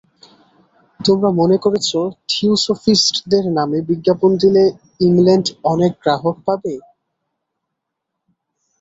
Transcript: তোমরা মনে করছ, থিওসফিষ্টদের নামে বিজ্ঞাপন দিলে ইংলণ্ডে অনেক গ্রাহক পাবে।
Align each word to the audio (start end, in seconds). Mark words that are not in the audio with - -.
তোমরা 0.99 1.29
মনে 1.39 1.57
করছ, 1.57 1.89
থিওসফিষ্টদের 2.29 3.45
নামে 3.57 3.77
বিজ্ঞাপন 3.89 4.31
দিলে 4.41 4.63
ইংলণ্ডে 4.99 5.51
অনেক 5.71 5.91
গ্রাহক 6.03 6.35
পাবে। 6.47 6.73